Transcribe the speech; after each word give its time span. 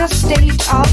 in 0.00 0.04
a 0.04 0.08
state 0.08 0.50
of 0.50 0.89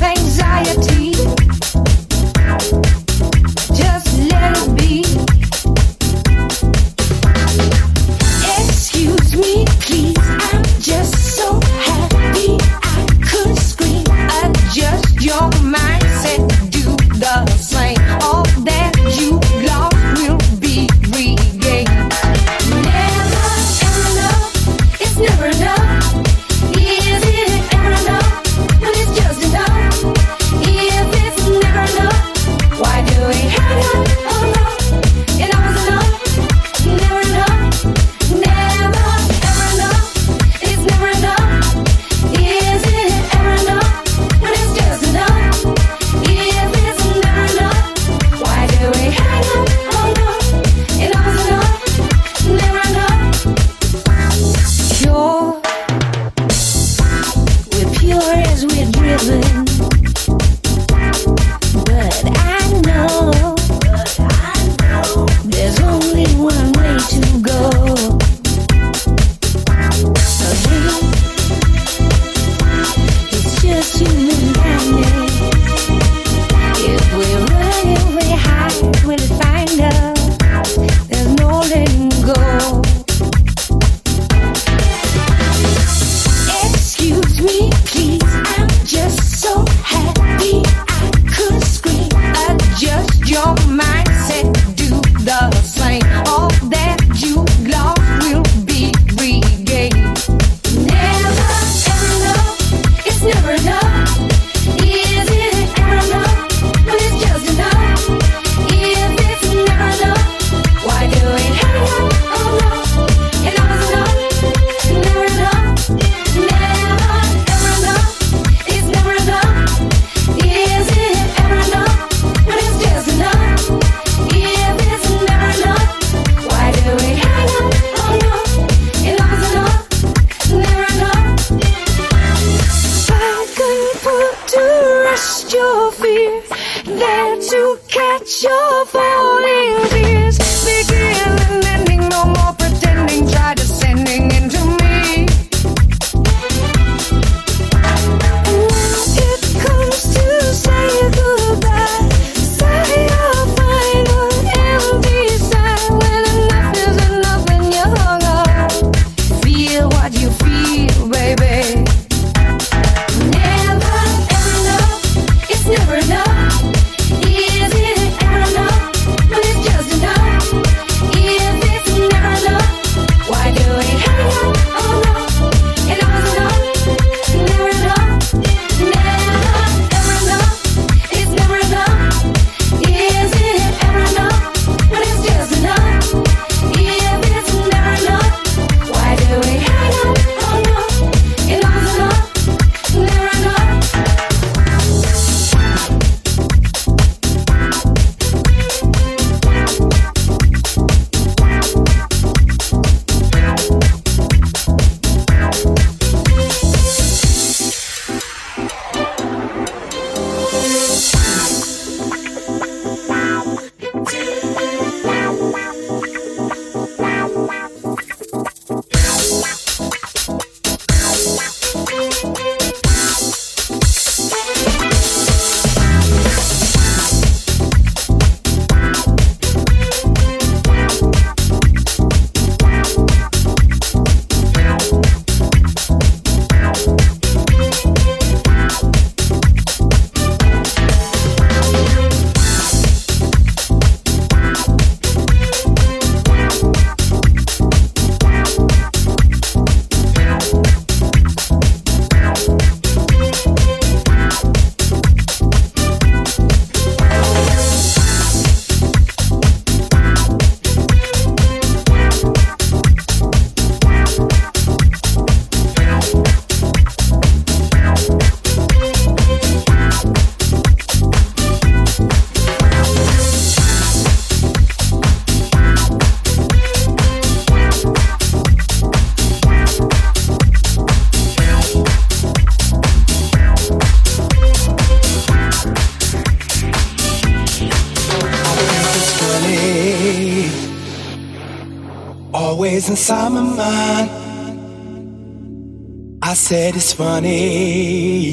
said 296.47 296.77
it's 296.77 296.93
funny 296.93 298.31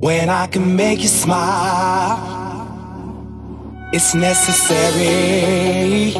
when 0.00 0.28
I 0.28 0.46
can 0.48 0.76
make 0.76 1.00
you 1.00 1.08
smile. 1.08 2.20
It's 3.94 4.14
necessary 4.14 6.10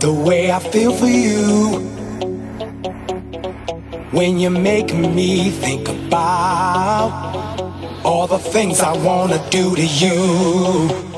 the 0.00 0.12
way 0.12 0.52
I 0.52 0.58
feel 0.58 0.92
for 0.92 1.06
you. 1.06 1.78
When 4.10 4.38
you're 4.38 4.50
making 4.50 5.14
me 5.14 5.50
think 5.50 5.88
about 5.88 7.10
all 8.04 8.26
the 8.26 8.38
things 8.38 8.80
I 8.80 8.94
wanna 8.98 9.40
do 9.48 9.74
to 9.74 9.86
you. 9.86 11.11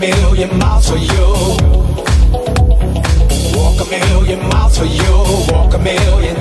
Million 0.00 0.58
miles 0.58 0.88
for 0.88 0.96
you. 0.96 1.26
Walk 3.54 3.80
a 3.80 3.90
million 3.90 4.40
miles 4.48 4.78
for 4.78 4.86
you. 4.86 5.12
Walk 5.52 5.74
a 5.74 5.78
million. 5.78 6.36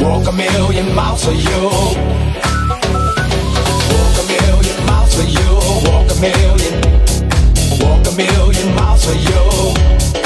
Walk 0.00 0.26
a 0.26 0.32
million 0.32 0.94
miles 0.94 1.24
for 1.24 1.32
you. 1.32 1.60
Walk 3.92 4.16
a 4.16 4.24
million 4.32 4.86
miles 4.86 5.14
for 5.14 5.26
you. 5.36 5.48
Walk 5.86 6.10
a 6.10 6.20
million. 6.20 6.74
Walk 7.80 8.06
a 8.06 8.16
million 8.16 8.74
miles 8.74 9.04
for 9.04 9.12
you. 9.12 10.25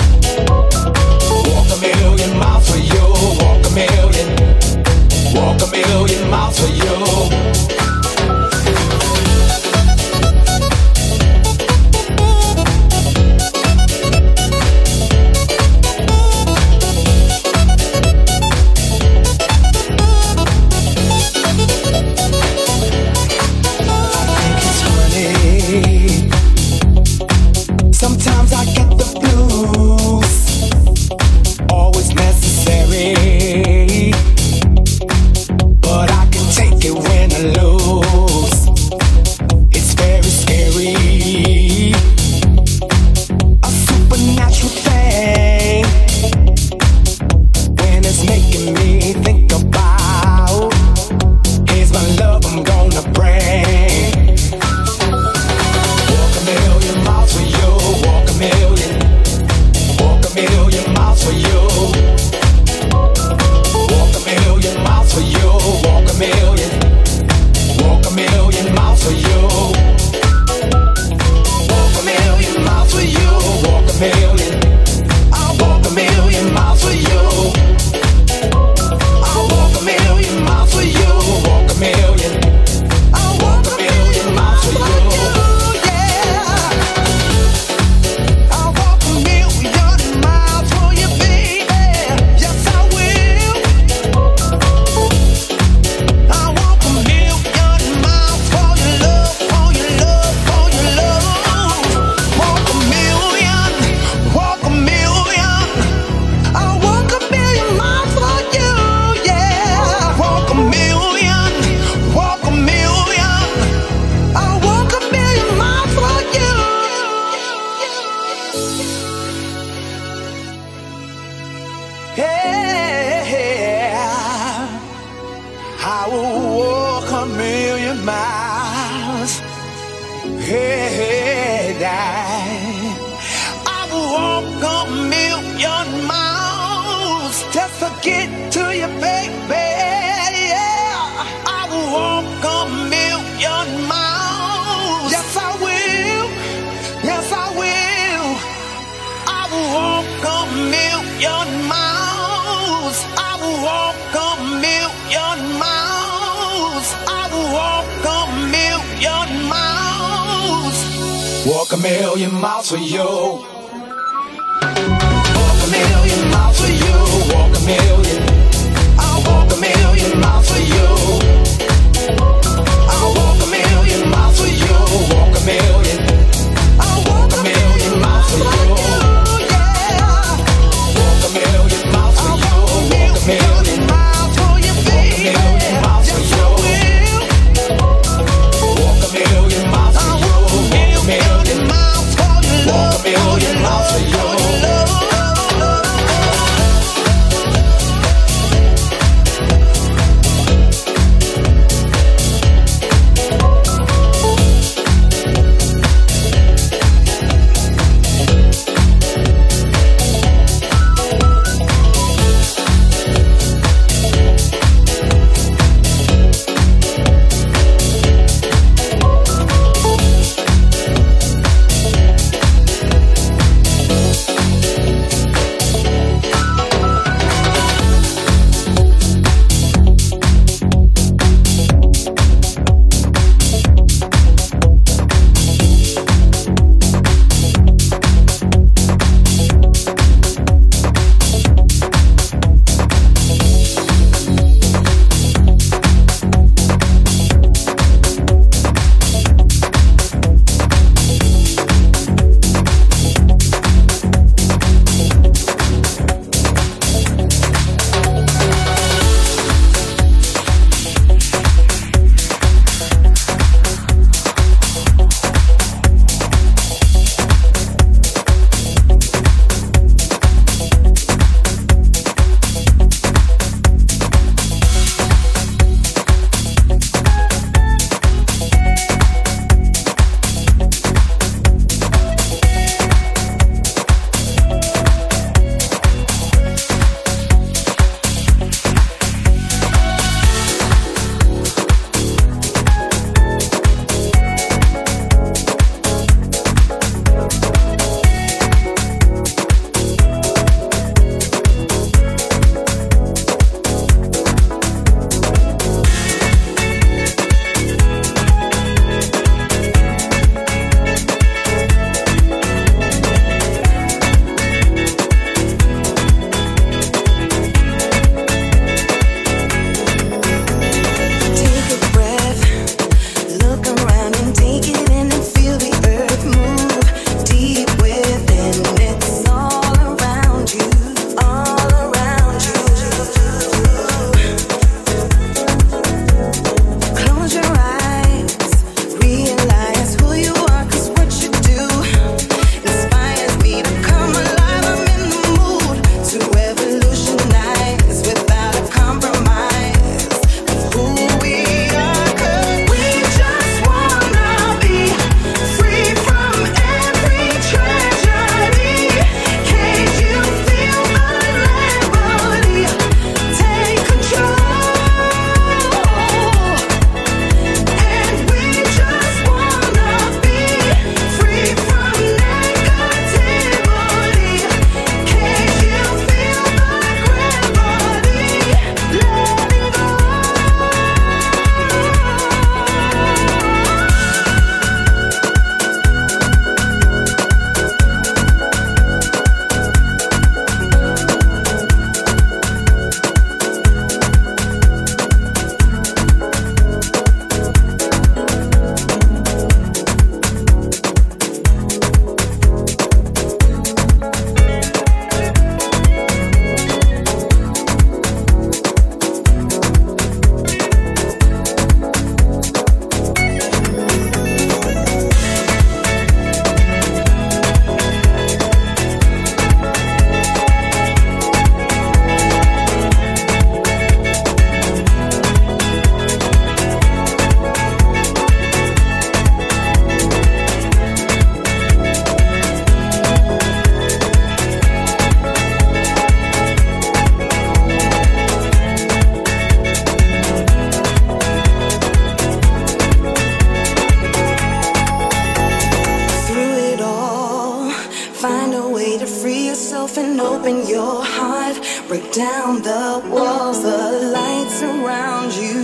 around 454.91 455.33
you. 455.33 455.55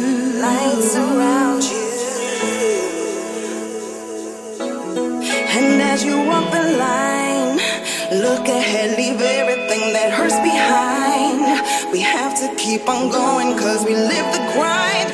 Lights 0.47 0.95
around 0.95 1.63
you. 1.73 1.87
And 5.59 5.83
as 5.83 6.05
you 6.05 6.17
walk 6.31 6.47
the 6.53 6.67
line, 6.87 7.57
look 8.25 8.47
ahead, 8.47 8.97
leave 8.97 9.21
everything 9.21 9.93
that 9.97 10.13
hurts 10.13 10.39
behind. 10.53 11.43
We 11.93 12.01
have 12.01 12.35
to 12.43 12.55
keep 12.63 12.89
on 12.89 13.11
going, 13.11 13.59
cause 13.59 13.85
we 13.85 13.95
live 13.95 14.29
the 14.37 14.45
grind. 14.55 15.09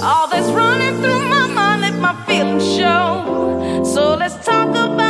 All 0.00 0.28
that's 0.28 0.48
running 0.50 1.02
through 1.02 1.28
my 1.28 1.46
mind, 1.48 1.80
let 1.82 1.94
my 1.94 2.14
feelings 2.26 2.64
show. 2.76 3.82
So 3.84 4.14
let's 4.14 4.36
talk 4.44 4.68
about. 4.68 5.07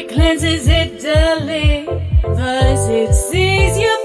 it 0.00 0.08
cleanses, 0.08 0.66
it 0.66 1.00
delivers, 1.00 2.88
it 2.88 3.14
sees 3.14 3.78
you. 3.78 3.99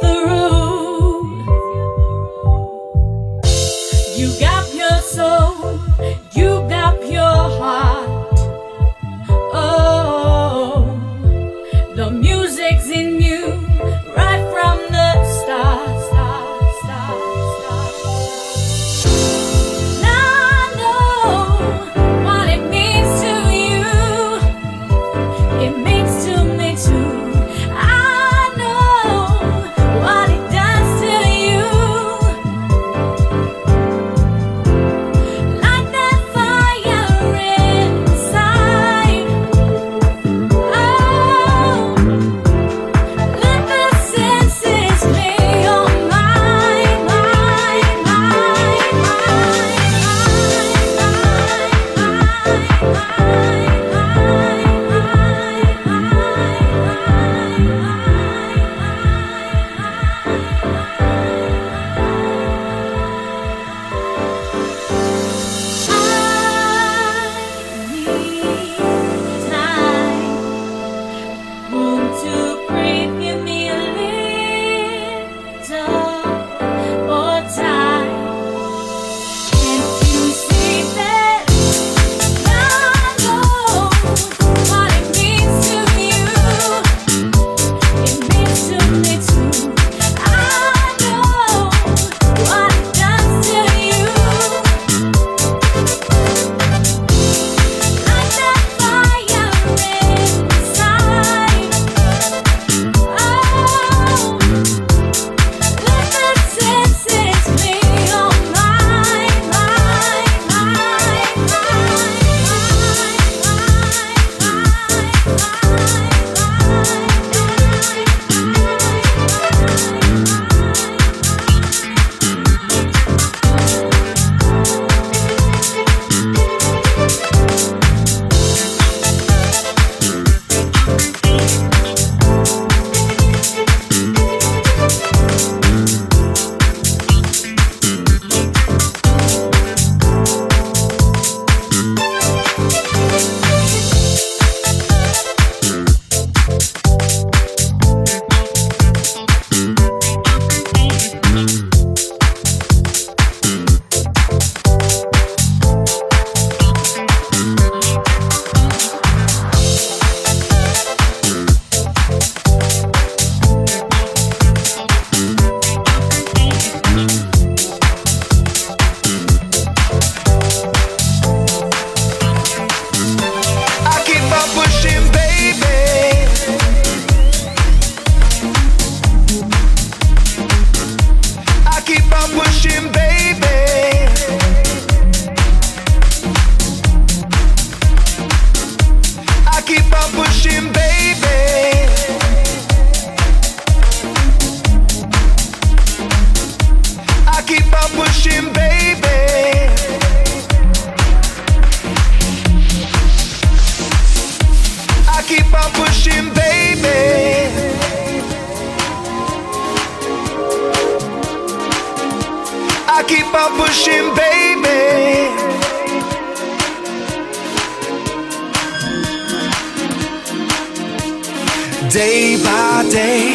by 222.65 222.81
day 222.89 223.25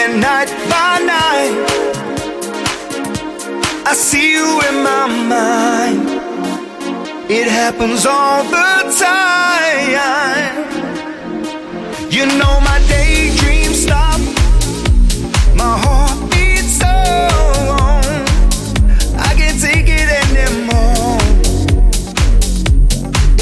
and 0.00 0.12
night 0.20 0.50
by 0.72 0.92
night. 1.16 1.54
I 3.90 3.92
see 4.06 4.26
you 4.36 4.48
in 4.68 4.76
my 4.90 5.06
mind. 5.34 6.04
It 7.38 7.46
happens 7.60 8.06
all 8.06 8.42
the 8.56 8.72
time. 9.06 10.56
You 12.16 12.24
know 12.40 12.54
my 12.70 12.78
daydreams 12.94 13.78
stop. 13.86 14.20
My 15.62 15.74
heart 15.84 16.18
beats 16.30 16.74
so 16.82 16.94
long. 17.70 18.04
I 19.28 19.30
can't 19.38 19.60
take 19.68 19.88
it 20.00 20.08
anymore. 20.22 21.18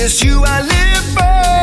It's 0.03 0.17
you 0.25 0.37
I 0.55 0.57
live 0.75 1.05
for. 1.15 1.56